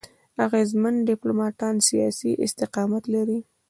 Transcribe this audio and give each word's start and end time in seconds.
اغېزمن 0.45 0.95
ډيپلوماټان 1.07 1.75
سیاسي 1.89 2.31
استقامت 2.45 3.03
لري. 3.15 3.39